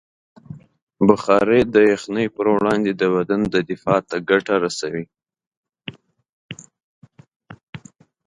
[1.07, 5.05] بخاري د یخنۍ پر وړاندې د بدن دفاع ته ګټه رسوي.